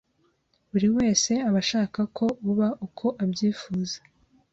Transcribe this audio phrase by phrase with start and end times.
[0.71, 3.97] Buri wese aba ashaka ko uba uko abyifuza